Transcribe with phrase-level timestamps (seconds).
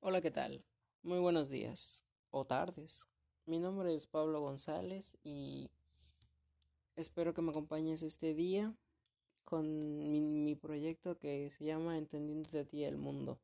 [0.00, 0.64] Hola, ¿qué tal?
[1.02, 3.08] Muy buenos días o tardes.
[3.46, 5.70] Mi nombre es Pablo González y
[6.94, 8.72] espero que me acompañes este día
[9.44, 9.80] con
[10.44, 13.40] mi, proyecto que se llama Entendiendo de ti el mundo.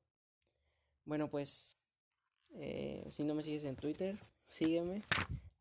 [1.05, 1.77] Bueno, pues
[2.53, 4.17] eh, si no me sigues en Twitter,
[4.47, 5.03] sígueme.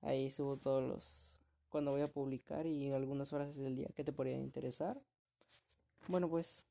[0.01, 1.39] Ahí subo todos los
[1.69, 5.01] cuando voy a publicar y algunas frases del día que te podrían interesar.
[6.07, 6.67] Bueno, pues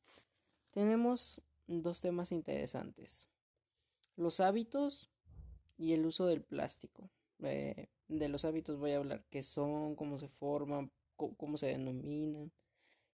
[0.70, 3.31] tenemos dos temas interesantes
[4.16, 5.10] los hábitos
[5.78, 7.10] y el uso del plástico.
[7.42, 12.52] Eh, de los hábitos voy a hablar qué son, cómo se forman, cómo se denominan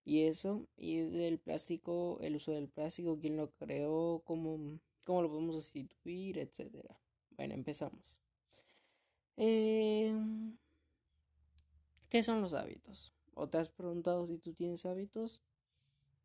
[0.05, 0.67] y eso.
[0.77, 6.39] Y del plástico, el uso del plástico, quién lo creó, cómo, cómo lo podemos sustituir,
[6.39, 6.99] etcétera.
[7.37, 8.21] Bueno, empezamos.
[9.37, 10.13] Eh,
[12.09, 13.13] ¿Qué son los hábitos?
[13.35, 15.43] ¿O te has preguntado si tú tienes hábitos?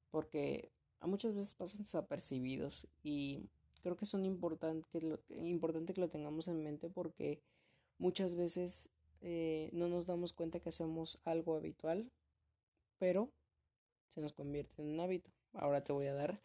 [0.09, 3.49] Porque muchas veces pasan desapercibidos y
[3.83, 4.87] creo que es un importante
[5.93, 7.41] que lo, tengamos en mente porque
[7.99, 8.89] muchas veces
[9.21, 12.09] eh, no nos damos cuenta que hacemos algo habitual,
[12.97, 13.29] pero
[14.09, 15.29] se nos convierte en un hábito.
[15.53, 16.39] Ahora te voy a dar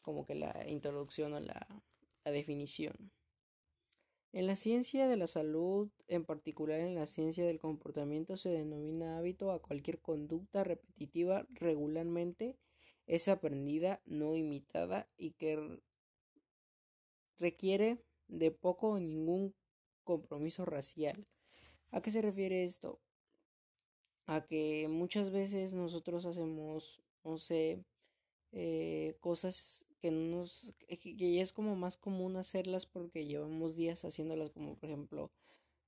[0.00, 1.66] como que la introducción o la
[2.24, 2.94] definición.
[4.32, 9.18] En la ciencia de la salud, en particular en la ciencia del comportamiento, se denomina
[9.18, 12.56] hábito a cualquier conducta repetitiva regularmente
[13.06, 15.80] es aprendida, no imitada y que
[17.38, 17.98] requiere
[18.28, 19.54] de poco o ningún
[20.04, 21.26] compromiso racial.
[21.90, 23.00] ¿A qué se refiere esto?
[24.26, 27.84] A que muchas veces nosotros hacemos, no sé,
[28.52, 34.50] eh, cosas que nos que ya es como más común hacerlas porque llevamos días haciéndolas
[34.50, 35.30] como por ejemplo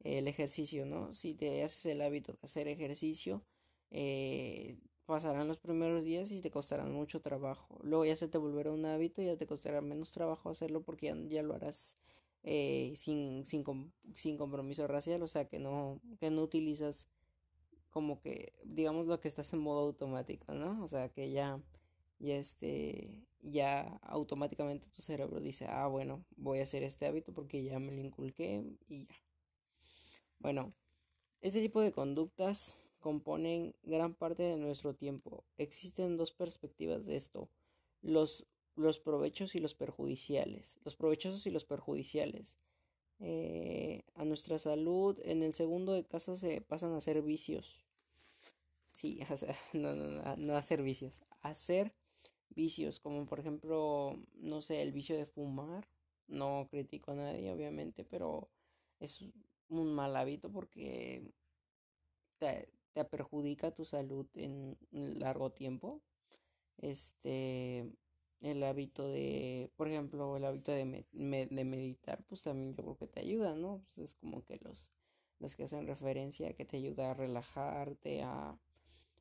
[0.00, 3.42] el ejercicio no si te haces el hábito de hacer ejercicio
[3.90, 4.76] eh,
[5.08, 7.78] pasarán los primeros días y te costarán mucho trabajo.
[7.82, 11.16] Luego ya se te volverá un hábito y ya te costará menos trabajo hacerlo porque
[11.28, 11.96] ya, lo harás
[12.42, 13.64] eh, sin, sin,
[14.14, 17.08] sin, compromiso racial, o sea que no, que no utilizas
[17.88, 20.84] como que, digamos lo que estás en modo automático, ¿no?
[20.84, 21.58] O sea que ya,
[22.18, 27.64] ya este, ya automáticamente tu cerebro dice, ah, bueno, voy a hacer este hábito porque
[27.64, 29.14] ya me lo inculqué y ya.
[30.38, 30.70] Bueno,
[31.40, 35.44] este tipo de conductas componen gran parte de nuestro tiempo.
[35.56, 37.48] Existen dos perspectivas de esto,
[38.02, 40.78] los, los provechos y los perjudiciales.
[40.84, 42.58] Los provechosos y los perjudiciales.
[43.20, 47.84] Eh, a nuestra salud, en el segundo de caso se pasan a ser vicios.
[48.92, 49.20] Sí,
[49.72, 51.92] no, no, no a ser vicios, a ser
[52.50, 55.88] vicios, como por ejemplo, no sé, el vicio de fumar.
[56.26, 58.50] No critico a nadie, obviamente, pero
[59.00, 59.24] es
[59.68, 61.32] un mal hábito porque
[62.92, 66.02] te perjudica tu salud en largo tiempo.
[66.78, 67.90] Este,
[68.40, 70.84] el hábito de, por ejemplo, el hábito de,
[71.14, 73.82] meditar, pues también yo creo que te ayuda, ¿no?
[73.86, 74.90] Pues es como que los,
[75.40, 78.56] los que hacen referencia que te ayuda a relajarte, a,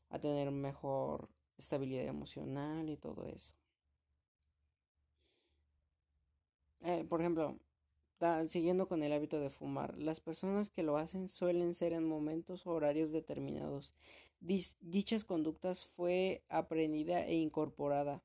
[0.09, 3.53] a tener mejor estabilidad emocional y todo eso.
[6.81, 7.59] Eh, por ejemplo,
[8.47, 12.65] siguiendo con el hábito de fumar, las personas que lo hacen suelen ser en momentos
[12.65, 13.93] o horarios determinados.
[14.39, 18.23] dichas conductas fue aprendida e incorporada.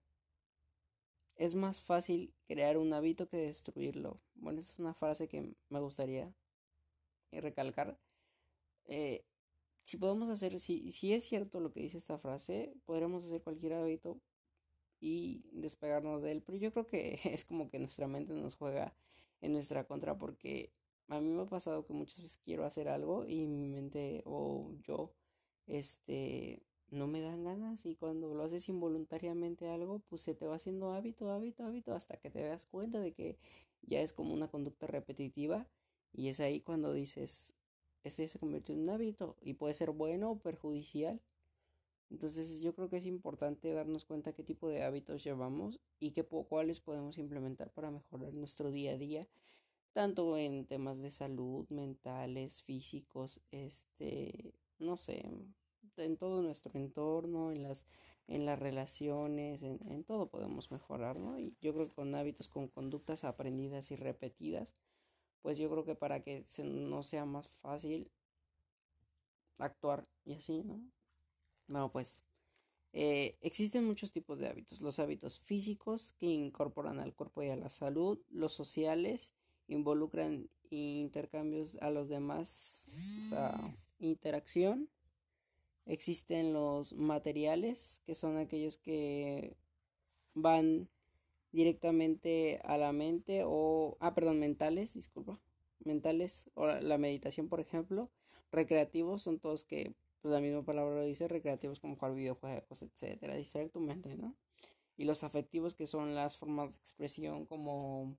[1.37, 4.21] Es más fácil crear un hábito que destruirlo.
[4.35, 6.33] Bueno, esa es una frase que me gustaría
[7.33, 7.99] recalcar.
[8.87, 9.25] Eh,
[9.85, 13.75] si podemos hacer, si, si es cierto lo que dice esta frase, podremos hacer cualquier
[13.75, 14.21] hábito
[15.01, 16.43] y despegarnos de él.
[16.43, 18.95] Pero yo creo que es como que nuestra mente nos juega
[19.43, 20.73] en nuestra contra porque
[21.09, 24.73] a mí me ha pasado que muchas veces quiero hacer algo y mi mente o
[24.83, 25.13] yo
[25.67, 30.57] este no me dan ganas y cuando lo haces involuntariamente algo pues se te va
[30.57, 33.39] haciendo hábito, hábito, hábito hasta que te das cuenta de que
[33.83, 35.67] ya es como una conducta repetitiva
[36.13, 37.55] y es ahí cuando dices
[38.05, 41.21] este se convierte en un hábito y puede ser bueno o perjudicial
[42.13, 46.25] entonces yo creo que es importante darnos cuenta qué tipo de hábitos llevamos y qué
[46.25, 49.27] cuáles podemos implementar para mejorar nuestro día a día,
[49.95, 55.25] tanto en temas de salud, mentales, físicos, este, no sé,
[55.97, 57.87] en todo nuestro entorno, en las,
[58.29, 61.39] en las relaciones, en, en todo podemos mejorar, ¿no?
[61.39, 64.75] Y yo creo que con hábitos, con conductas aprendidas y repetidas,
[65.41, 68.11] pues yo creo que para que se, no sea más fácil
[69.59, 70.81] actuar y así, ¿no?
[71.69, 72.19] Bueno, pues
[72.93, 74.81] eh, existen muchos tipos de hábitos.
[74.81, 78.19] Los hábitos físicos que incorporan al cuerpo y a la salud.
[78.31, 79.33] Los sociales
[79.69, 82.87] involucran intercambios a los demás,
[83.25, 84.89] o sea, interacción.
[85.87, 89.57] Existen los materiales, que son aquellos que
[90.35, 90.89] van
[91.51, 95.41] directamente a la mente o, ah, perdón, mentales, disculpa,
[95.85, 98.11] mentales o la meditación, por ejemplo.
[98.51, 103.35] Recreativos son todos que, pues la misma palabra lo dice, recreativos como jugar videojuegos, etcétera,
[103.37, 104.35] distraer tu mente, ¿no?
[104.97, 108.17] Y los afectivos que son las formas de expresión como,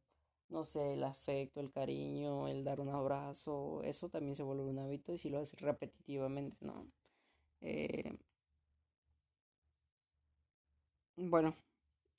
[0.50, 4.79] no sé, el afecto, el cariño, el dar un abrazo, eso también se vuelve un
[4.79, 6.88] hábito y si lo haces repetitivamente, ¿no?
[7.61, 8.17] Eh,
[11.15, 11.55] bueno,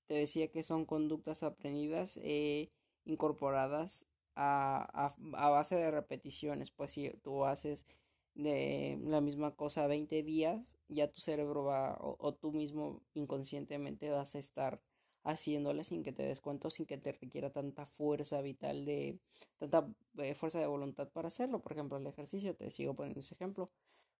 [0.06, 2.70] te decía que son conductas aprendidas e
[3.04, 6.70] incorporadas a, a, base de repeticiones.
[6.70, 7.86] Pues si tú haces
[8.34, 14.34] de la misma cosa 20 días, ya tu cerebro va o, tú mismo inconscientemente vas
[14.34, 14.82] a estar
[15.24, 19.18] haciéndole sin que te des cuenta, sin que te requiera tanta fuerza vital de
[19.58, 19.88] tanta
[20.18, 21.60] eh, fuerza de voluntad para hacerlo.
[21.62, 23.70] Por ejemplo, el ejercicio, te sigo poniendo ese ejemplo.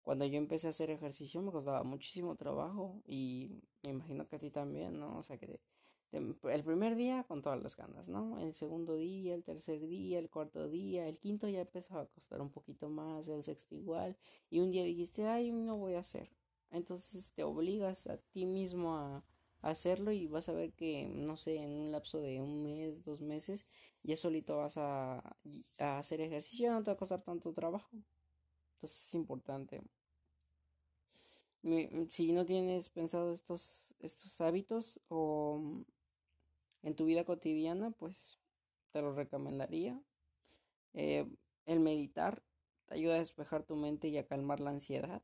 [0.03, 4.39] Cuando yo empecé a hacer ejercicio me costaba muchísimo trabajo y me imagino que a
[4.39, 5.19] ti también, ¿no?
[5.19, 5.61] O sea, que
[6.15, 8.39] el primer día con todas las ganas, ¿no?
[8.41, 12.41] El segundo día, el tercer día, el cuarto día, el quinto ya empezaba a costar
[12.41, 14.17] un poquito más, el sexto igual,
[14.51, 16.31] y un día dijiste, ay, no voy a hacer.
[16.71, 19.25] Entonces te obligas a ti mismo a,
[19.63, 23.23] hacerlo y vas a ver que, no sé, en un lapso de un mes, dos
[23.23, 23.65] meses,
[24.03, 25.21] ya solito vas a,
[25.79, 27.89] a hacer ejercicio, no te va a costar tanto trabajo.
[28.75, 29.83] Entonces es importante.
[32.11, 35.83] Si no tienes pensado estos, estos hábitos o
[36.85, 38.39] en tu vida cotidiana, pues
[38.93, 40.01] te lo recomendaría.
[40.93, 41.27] Eh,
[41.67, 42.43] el meditar
[42.85, 45.23] te ayuda a despejar tu mente y a calmar la ansiedad.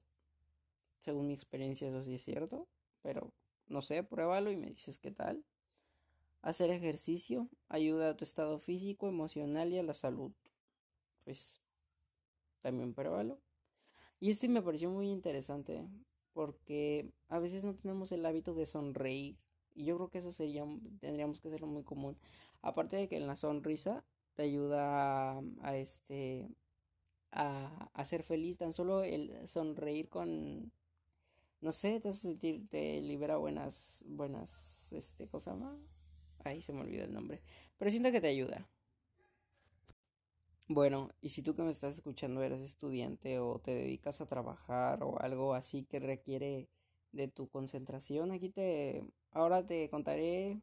[0.99, 2.67] Según mi experiencia, eso sí es cierto,
[3.03, 3.33] pero
[3.69, 5.45] no sé, pruébalo y me dices qué tal.
[6.41, 10.33] Hacer ejercicio ayuda a tu estado físico, emocional y a la salud.
[11.25, 11.61] Pues
[12.63, 13.39] también pruébalo.
[14.19, 15.87] Y este me pareció muy interesante
[16.33, 19.37] porque a veces no tenemos el hábito de sonreír
[19.75, 20.65] y yo creo que eso sería,
[21.01, 22.17] tendríamos que hacerlo muy común.
[22.63, 26.49] Aparte de que en la sonrisa te ayuda a, este,
[27.33, 30.73] a, a, ser feliz, tan solo el sonreír con,
[31.61, 35.79] no sé, te hace sentir, te libera buenas, buenas, este, cosa más.
[36.45, 37.43] Ahí se me olvidó el nombre.
[37.77, 38.69] Pero siento que te ayuda.
[40.69, 45.03] Bueno, y si tú que me estás escuchando eres estudiante o te dedicas a trabajar
[45.03, 46.69] o algo así que requiere
[47.13, 50.61] de tu concentración, aquí te ahora te contaré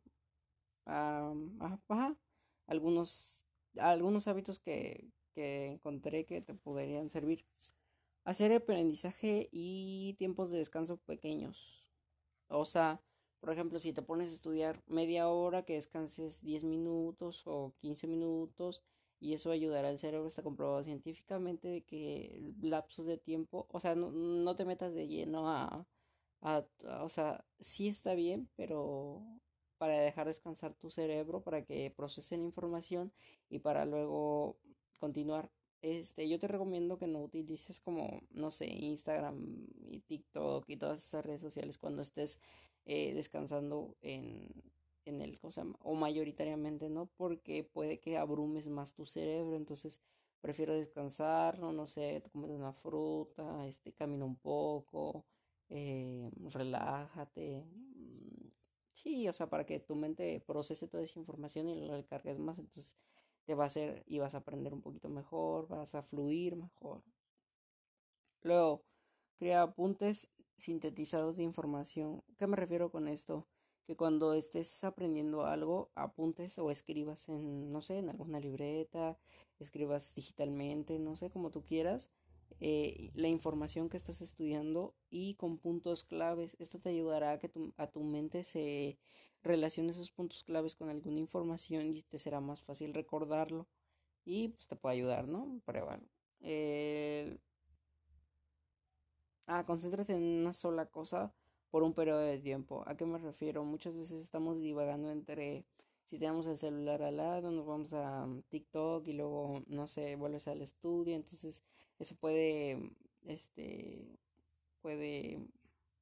[2.68, 3.48] algunos,
[3.78, 7.46] algunos hábitos que, que encontré que te podrían servir.
[8.24, 11.90] Hacer aprendizaje y tiempos de descanso pequeños.
[12.50, 13.02] O sea,
[13.40, 18.08] por ejemplo, si te pones a estudiar media hora, que descanses 10 minutos o 15
[18.08, 18.84] minutos
[19.20, 23.96] y eso ayudará al cerebro, está comprobado científicamente de que lapsos de tiempo, o sea,
[23.96, 25.88] no, no te metas de lleno a,
[26.42, 29.24] o sea, sí está bien, pero
[29.78, 33.12] para dejar descansar tu cerebro, para que procese la información
[33.50, 34.58] y para luego
[35.00, 35.52] continuar.
[35.82, 41.06] Este, yo te recomiendo que no utilices como, no sé, Instagram y TikTok y todas
[41.06, 42.40] esas redes sociales cuando estés
[42.86, 44.50] eh, descansando en,
[45.06, 50.02] en el cosa o mayoritariamente no porque puede que abrumes más tu cerebro entonces
[50.42, 55.26] prefiero descansar no, no sé comer una fruta este camina un poco
[55.70, 57.64] eh, relájate.
[57.64, 58.50] Mm,
[58.94, 62.58] sí, o sea, para que tu mente procese toda esa información y lo cargues más,
[62.60, 62.96] entonces
[63.46, 67.04] te va a hacer y vas a aprender un poquito mejor, vas a fluir mejor.
[68.42, 68.84] Luego,
[69.38, 72.24] crea apuntes sintetizados de información.
[72.38, 73.48] ¿Qué me refiero con esto?
[73.86, 79.18] Que cuando estés aprendiendo algo, apuntes o escribas en, no sé, en alguna libreta,
[79.60, 82.10] escribas digitalmente, no sé, como tú quieras,
[82.60, 86.56] eh, la información que estás estudiando y con puntos claves.
[86.60, 88.98] Esto te ayudará a que tu, a tu mente se
[89.44, 93.68] relacione esos puntos claves con alguna información y te será más fácil recordarlo
[94.26, 95.62] y pues te puede ayudar, ¿no?
[95.66, 96.08] Pruébalo.
[96.42, 97.38] Eh...
[99.48, 101.34] Ah, concéntrate en una sola cosa
[101.72, 102.84] por un periodo de tiempo.
[102.86, 103.64] ¿A qué me refiero?
[103.64, 105.66] Muchas veces estamos divagando entre
[106.08, 110.16] si tenemos el celular al lado, nos vamos a mm, TikTok y luego, no sé,
[110.16, 111.64] vuelves al estudio, entonces
[112.00, 112.92] eso puede,
[113.26, 114.20] este,
[114.82, 115.40] puede,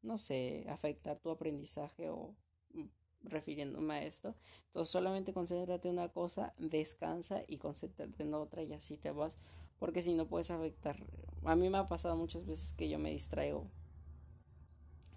[0.01, 2.35] no sé, afectar tu aprendizaje o
[2.73, 2.85] mm,
[3.23, 4.35] refiriéndome a esto.
[4.67, 9.37] Entonces solamente concéntrate en una cosa, descansa y concéntrate en otra y así te vas,
[9.79, 10.97] porque si no puedes afectar.
[11.43, 13.69] A mí me ha pasado muchas veces que yo me distraigo,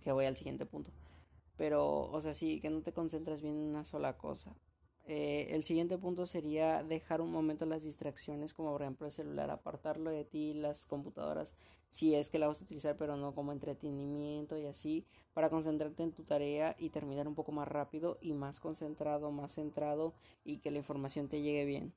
[0.01, 0.93] que voy al siguiente punto.
[1.57, 4.55] Pero, o sea, sí, que no te concentras bien en una sola cosa.
[5.11, 9.51] Eh, el siguiente punto sería dejar un momento las distracciones, como por ejemplo el celular,
[9.51, 11.55] apartarlo de ti, las computadoras,
[11.89, 16.03] si es que la vas a utilizar, pero no como entretenimiento y así, para concentrarte
[16.03, 20.13] en tu tarea y terminar un poco más rápido y más concentrado, más centrado
[20.45, 21.95] y que la información te llegue bien.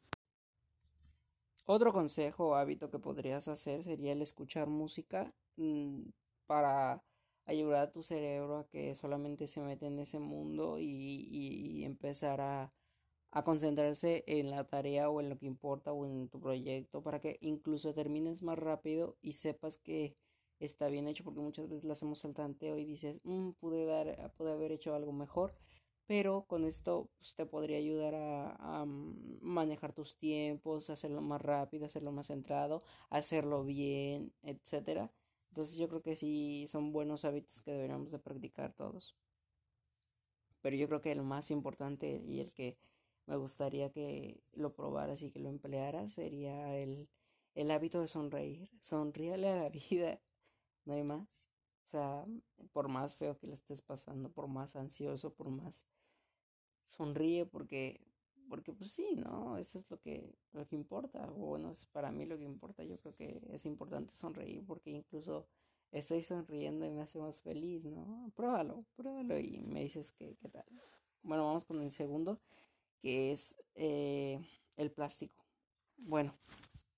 [1.65, 6.03] Otro consejo o hábito que podrías hacer sería el escuchar música mm,
[6.47, 7.03] para
[7.45, 12.71] ayudar a tu cerebro a que solamente se mete en ese mundo y, empezar a,
[13.31, 17.19] a, concentrarse en la tarea o en lo que importa o en tu proyecto para
[17.19, 20.15] que incluso termines más rápido y sepas que
[20.59, 24.51] está bien hecho porque muchas veces lo hacemos saltante y dices mm, pude dar pude
[24.51, 25.53] haber hecho algo mejor
[26.11, 31.85] pero con esto pues, te podría ayudar a, mm, manejar tus tiempos, hacerlo más rápido,
[31.85, 35.09] hacerlo más centrado, hacerlo bien, etcétera.
[35.51, 39.15] Entonces yo creo que sí son buenos hábitos que deberíamos de practicar todos.
[40.61, 42.77] Pero yo creo que el más importante y el que
[43.31, 47.07] me gustaría que lo probaras y que lo emplearas sería el,
[47.55, 48.69] el hábito de sonreír.
[48.81, 50.19] Sonríale a la vida,
[50.83, 51.49] no hay más.
[51.85, 52.25] O sea,
[52.73, 55.85] por más feo que le estés pasando, por más ansioso, por más
[56.83, 58.01] sonríe porque,
[58.49, 59.57] porque pues sí, ¿no?
[59.57, 61.25] Eso es lo que, lo que importa.
[61.27, 62.83] bueno, es para mí lo que importa.
[62.83, 65.47] Yo creo que es importante sonreír porque incluso
[65.91, 68.29] estoy sonriendo y me hace más feliz, ¿no?
[68.35, 70.65] Pruébalo, pruébalo y me dices que, qué tal.
[71.23, 72.41] Bueno, vamos con el segundo,
[73.01, 74.39] que es eh,
[74.77, 75.43] el plástico.
[75.97, 76.33] Bueno,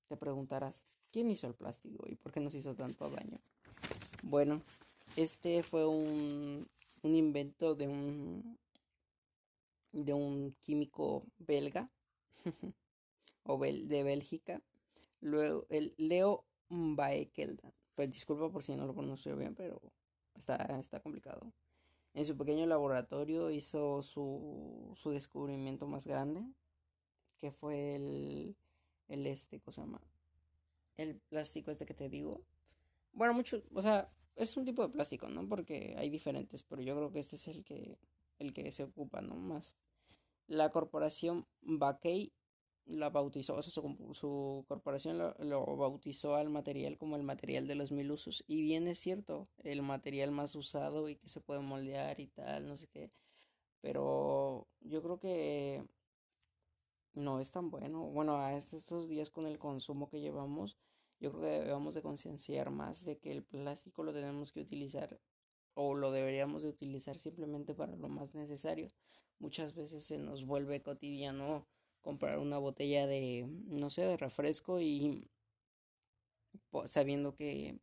[0.08, 3.40] te preguntarás, ¿quién hizo el plástico y por qué nos hizo tanto daño?
[4.22, 4.62] Bueno,
[5.16, 6.68] este fue un,
[7.02, 8.58] un invento de un
[9.92, 11.90] de un químico belga
[13.44, 14.62] o de Bélgica.
[15.22, 17.74] Luego el Leo Baekeldan.
[17.96, 19.80] Pues disculpa por si no lo pronuncio bien, pero
[20.36, 21.54] está, está complicado.
[22.14, 26.46] En su pequeño laboratorio hizo su, su descubrimiento más grande,
[27.38, 28.56] que fue el,
[29.08, 30.02] el este, llama?
[30.96, 32.42] El plástico este que te digo.
[33.14, 35.48] Bueno, mucho, o sea, es un tipo de plástico, ¿no?
[35.48, 37.98] Porque hay diferentes, pero yo creo que este es el que
[38.40, 39.36] el que se ocupa, ¿no?
[39.36, 39.76] Más.
[40.48, 42.34] La corporación Bakey
[42.86, 47.92] la bautizó, o sea, su, corporación lo, bautizó al material como el material de los
[47.92, 48.44] mil usos.
[48.48, 52.68] Y bien es cierto, el material más usado y que se puede moldear y tal,
[52.68, 53.12] no sé qué.
[53.82, 55.86] Pero yo creo que
[57.14, 58.06] no es tan bueno.
[58.12, 60.78] Bueno, a estos días con el consumo que llevamos,
[61.20, 65.20] yo creo que debemos de concienciar más de que el plástico lo tenemos que utilizar
[65.76, 68.90] o lo deberíamos de utilizar simplemente para lo más necesario.
[69.40, 71.68] Muchas veces se nos vuelve cotidiano
[72.04, 75.28] comprar una botella de, no sé, de refresco y
[76.86, 77.80] sabiendo que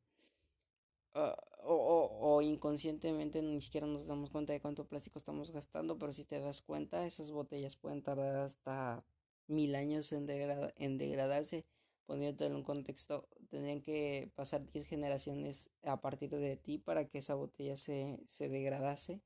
[1.15, 6.13] ah, o, o, inconscientemente ni siquiera nos damos cuenta de cuánto plástico estamos gastando, pero
[6.13, 9.05] si te das cuenta, esas botellas pueden tardar hasta
[9.49, 11.65] mil años en, en degradarse
[12.11, 17.19] poniéndolo en un contexto, tendrían que pasar 10 generaciones a partir de ti para que
[17.19, 19.21] esa botella se, se degradase.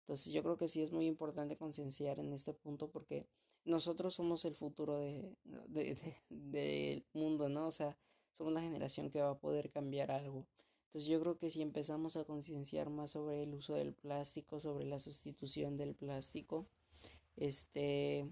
[0.00, 3.26] Entonces yo creo que sí es muy importante concienciar en este punto porque
[3.64, 7.66] nosotros somos el futuro de, de, del mundo, ¿no?
[7.66, 7.96] O sea,
[8.32, 10.46] somos la generación que va a poder cambiar algo.
[10.86, 14.84] Entonces yo creo que si empezamos a concienciar más sobre el uso del plástico, sobre
[14.84, 16.66] la sustitución del plástico,
[17.36, 18.30] este,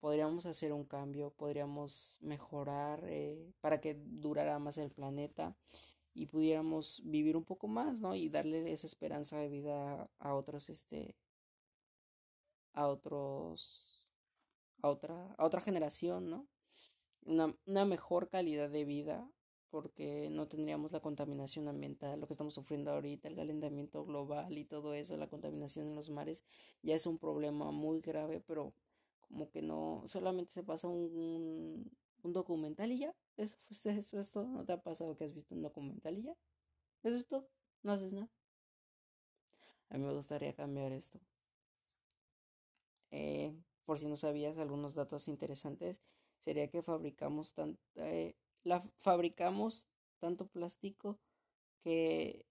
[0.00, 5.56] podríamos hacer un cambio, podríamos mejorar eh, para que durara más el planeta
[6.12, 8.14] y pudiéramos vivir un poco más, ¿no?
[8.14, 11.16] Y darle esa esperanza de vida a otros, este,
[12.72, 14.03] a otros,
[14.84, 16.46] a otra, a otra generación, ¿no?
[17.24, 19.30] Una, una mejor calidad de vida
[19.70, 24.64] porque no tendríamos la contaminación ambiental, lo que estamos sufriendo ahorita, el calentamiento global y
[24.64, 26.44] todo eso, la contaminación en los mares,
[26.82, 28.74] ya es un problema muy grave, pero
[29.22, 31.90] como que no, solamente se pasa un,
[32.22, 35.54] un documental y ya, eso, eso es todo, ¿no te ha pasado que has visto
[35.54, 36.36] un documental y ya?
[37.02, 37.48] Eso es todo,
[37.82, 38.30] no haces nada.
[39.88, 41.18] A mí me gustaría cambiar esto.
[43.10, 46.00] Eh, por si no sabías algunos datos interesantes,
[46.38, 49.88] sería que fabricamos tan, eh, la fabricamos
[50.18, 51.18] tanto plástico
[51.82, 52.46] que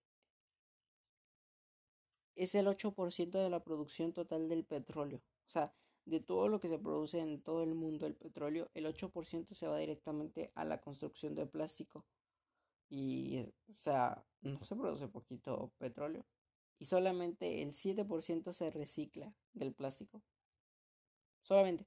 [2.36, 5.20] es el 8% de la producción total del petróleo.
[5.48, 5.74] O sea,
[6.06, 9.68] de todo lo que se produce en todo el mundo el petróleo, el 8% se
[9.68, 12.06] va directamente a la construcción de plástico.
[12.90, 16.26] Y, o sea, no se produce poquito petróleo.
[16.80, 20.22] Y solamente el 7% se recicla del plástico.
[21.44, 21.86] Solamente.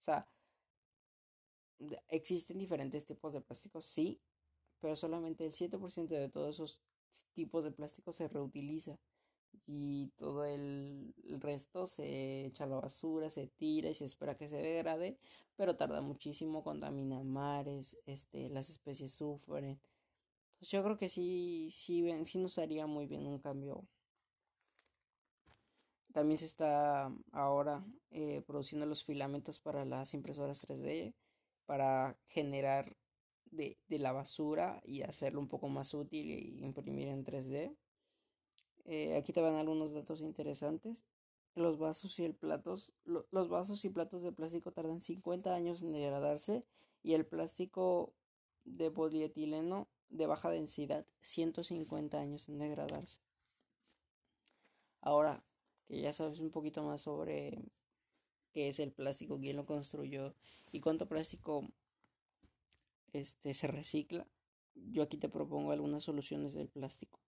[0.00, 0.26] O sea,
[2.08, 4.20] existen diferentes tipos de plásticos, sí,
[4.80, 6.80] pero solamente el 7% de todos esos
[7.34, 8.98] tipos de plástico se reutiliza.
[9.66, 14.48] y todo el, resto se echa a la basura, se tira y se espera que
[14.48, 15.18] se degrade,
[15.56, 19.80] pero tarda muchísimo, contamina mares, este, las especies sufren.
[20.54, 23.86] Entonces yo creo que sí, sí, sí nos haría muy bien un cambio.
[26.12, 31.14] También se está ahora eh, produciendo los filamentos para las impresoras 3D
[31.66, 32.96] para generar
[33.52, 37.76] de, de, la basura y hacerlo un poco más útil y imprimir en 3D.
[38.86, 41.04] Eh, aquí te van algunos datos interesantes.
[41.54, 45.92] Los vasos y el platos, los vasos y platos de plástico tardan 50 años en
[45.92, 46.64] degradarse
[47.02, 48.12] y el plástico
[48.64, 53.20] de polietileno de baja densidad 150 años en degradarse.
[55.00, 55.44] Ahora
[55.90, 57.58] que ya sabes un poquito más sobre
[58.52, 60.34] qué es el plástico, quién lo construyó
[60.70, 61.68] y cuánto plástico
[63.12, 64.24] este se recicla,
[64.74, 67.18] yo aquí te propongo algunas soluciones del plástico.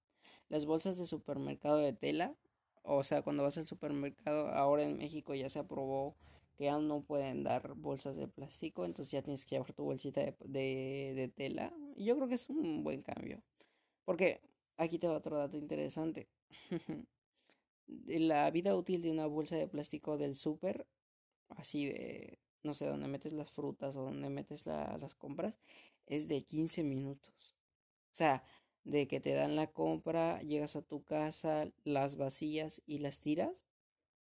[0.48, 2.36] Las bolsas de supermercado de tela,
[2.82, 6.14] o sea, cuando vas al supermercado, ahora en México ya se aprobó
[6.56, 10.20] que ya no pueden dar bolsas de plástico, entonces ya tienes que llevar tu bolsita
[10.20, 10.34] de,
[11.16, 11.72] de, tela.
[11.96, 13.42] Y yo creo que es un buen cambio.
[14.04, 14.40] Porque
[14.76, 16.28] aquí te va otro dato interesante.
[17.86, 20.86] la vida útil de una bolsa de plástico del súper,
[21.48, 25.58] así de, no sé, donde metes las frutas o donde metes las compras,
[26.06, 27.54] es de 15 minutos.
[28.12, 28.44] O sea,
[28.84, 33.64] de que te dan la compra, llegas a tu casa, las vacías y las tiras,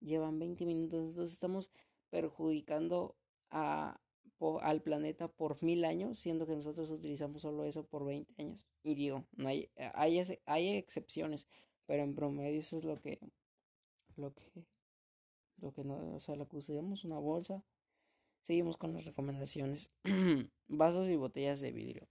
[0.01, 1.11] llevan 20 minutos.
[1.11, 1.71] Entonces estamos
[2.11, 3.17] perjudicando
[3.51, 4.01] a,
[4.63, 8.61] al planeta por mil años, siendo que nosotros utilizamos solo eso por 20 años.
[8.83, 11.47] Y digo, no hay, hay, hay excepciones,
[11.87, 13.19] pero en promedio eso es lo que,
[14.19, 14.65] lo que,
[15.59, 17.63] lo que no, o sea, lo que usamos una bolsa.
[18.41, 19.91] Seguimos con las recomendaciones.
[20.69, 22.09] Vasos y botellas de vidrio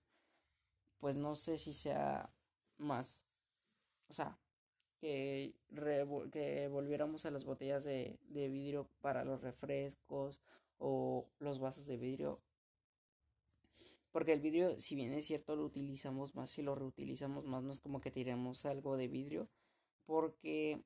[1.03, 2.29] pues no sé si sea
[2.77, 3.25] más,
[4.07, 4.39] o sea,
[5.01, 5.53] que,
[6.31, 10.39] que volviéramos a las botellas de, de vidrio para los refrescos
[10.77, 12.39] o los vasos de vidrio.
[14.13, 17.74] Porque el vidrio, si bien es cierto, lo utilizamos más, si lo reutilizamos más, no
[17.74, 19.50] es como que tiremos algo de vidrio,
[20.05, 20.86] porque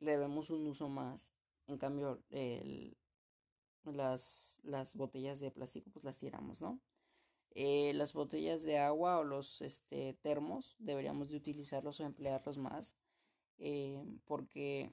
[0.00, 1.32] le vemos un uso más.
[1.66, 2.96] En cambio, el,
[3.84, 6.80] las, las botellas de plástico, pues las tiramos, ¿no?
[7.54, 12.94] Eh, las botellas de agua o los este, termos deberíamos de utilizarlos o emplearlos más
[13.58, 14.92] eh, porque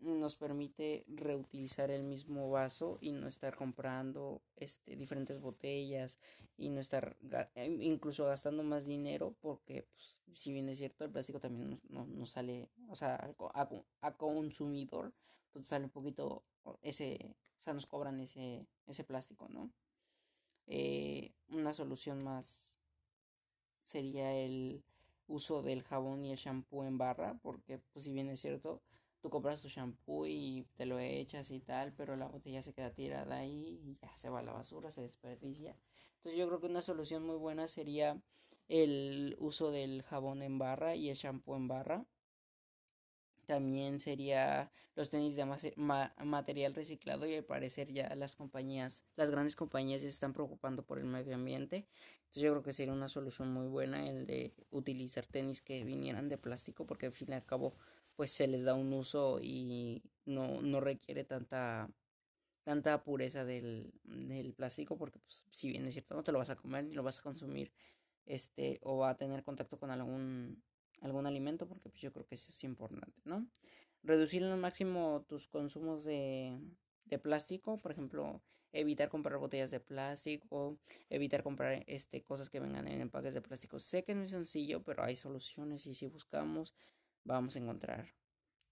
[0.00, 6.18] nos permite reutilizar el mismo vaso y no estar comprando este, diferentes botellas
[6.56, 7.16] y no estar
[7.54, 12.30] eh, incluso gastando más dinero porque pues, si bien es cierto el plástico también nos,
[12.30, 13.68] sale o sea a,
[14.00, 15.12] a, consumidor
[15.52, 16.44] pues sale un poquito
[16.82, 19.70] ese o sea nos cobran ese ese plástico no
[20.66, 22.78] eh, una solución más
[23.84, 24.82] sería el
[25.30, 28.82] uso del jabón y el shampoo en barra, porque pues si bien es cierto,
[29.20, 32.90] tú compras tu shampoo y te lo echas y tal, pero la botella se queda
[32.90, 35.76] tirada ahí y ya se va a la basura, se desperdicia.
[36.16, 38.20] Entonces yo creo que una solución muy buena sería
[38.68, 42.06] el uso del jabón en barra y el shampoo en barra
[43.50, 49.56] también sería los tenis de material reciclado y al parecer ya las compañías, las grandes
[49.56, 51.88] compañías se están preocupando por el medio ambiente.
[52.20, 56.28] Entonces yo creo que sería una solución muy buena el de utilizar tenis que vinieran
[56.28, 57.74] de plástico porque al fin y al cabo
[58.20, 61.88] pues se les da un uso y no, no requiere tanta
[62.64, 66.50] tanta pureza del, del plástico porque pues, si bien es cierto no te lo vas
[66.50, 67.72] a comer ni lo vas a consumir
[68.26, 70.62] este o va a tener contacto con algún
[71.00, 73.46] algún alimento, porque pues, yo creo que eso es importante, ¿no?
[74.02, 76.58] Reducir al máximo tus consumos de,
[77.06, 80.78] de plástico, por ejemplo, evitar comprar botellas de plástico,
[81.08, 83.78] evitar comprar este, cosas que vengan en empaques de plástico.
[83.78, 86.74] Sé que no es sencillo, pero hay soluciones y si buscamos,
[87.24, 88.14] vamos a encontrar.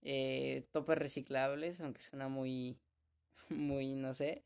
[0.03, 2.79] Eh, topes reciclables, aunque suena muy,
[3.51, 4.45] muy, no sé,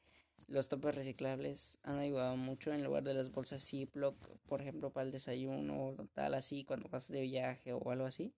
[0.48, 5.06] los topes reciclables han ayudado mucho en lugar de las bolsas Ziploc, por ejemplo, para
[5.06, 8.34] el desayuno o tal así, cuando vas de viaje o algo así.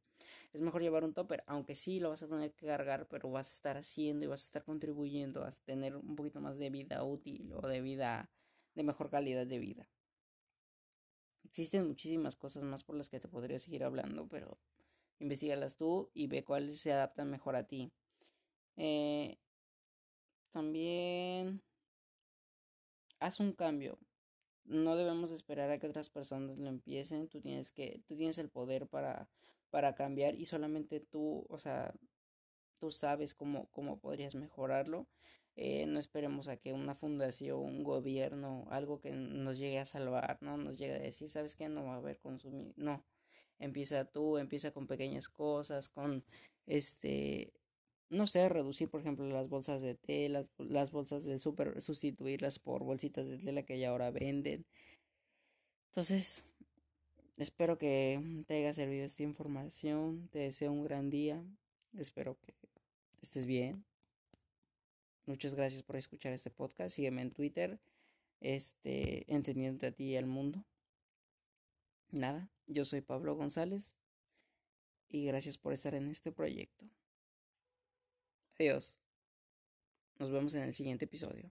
[0.53, 3.51] Es mejor llevar un topper, aunque sí lo vas a tener que cargar, pero vas
[3.51, 7.03] a estar haciendo y vas a estar contribuyendo a tener un poquito más de vida
[7.03, 8.31] útil o de vida
[8.75, 9.89] de mejor calidad de vida.
[11.45, 14.59] Existen muchísimas cosas más por las que te podría seguir hablando, pero
[15.19, 17.93] investigalas tú y ve cuáles se adaptan mejor a ti.
[18.77, 19.39] Eh,
[20.53, 21.63] también
[23.21, 23.99] haz un cambio.
[24.65, 27.29] No debemos esperar a que otras personas lo empiecen.
[27.29, 29.29] Tú tienes que, tú tienes el poder para,
[29.71, 31.95] para cambiar y solamente tú, o sea,
[32.79, 35.07] tú sabes cómo, cómo podrías mejorarlo.
[35.57, 40.39] Eh, no esperemos a que una fundación, un gobierno, algo que nos llegue a salvar,
[40.41, 41.69] no nos llegue a decir, ¿sabes qué?
[41.69, 42.75] No va a haber consumir.
[42.77, 43.05] No.
[43.59, 46.25] Empieza tú, empieza con pequeñas cosas, con
[46.67, 47.53] este,
[48.11, 52.85] no sé, reducir, por ejemplo, las bolsas de tela, las bolsas del súper, sustituirlas por
[52.85, 54.65] bolsitas de tela que ya ahora venden.
[55.91, 56.45] Entonces,
[57.37, 60.29] espero que te haya servido esta información.
[60.33, 61.43] Te deseo un gran día.
[61.97, 62.55] Espero que
[63.23, 63.85] estés bien.
[65.27, 66.97] Muchas gracias por escuchar este podcast.
[66.97, 67.79] Sígueme en Twitter,
[68.41, 70.65] este, entendiendo a ti y al mundo.
[72.15, 73.97] Nada, yo soy Pablo González
[75.09, 76.89] y gracias por estar en este proyecto.
[78.55, 79.01] Adiós.
[80.21, 81.51] Nos vemos en el siguiente episodio.